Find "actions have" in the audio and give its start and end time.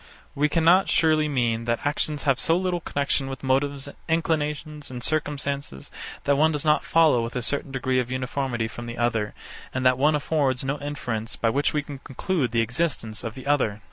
1.85-2.39